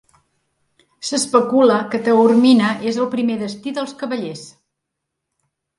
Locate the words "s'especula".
1.09-1.77